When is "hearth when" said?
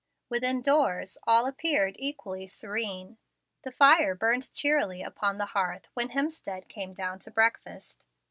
5.53-6.09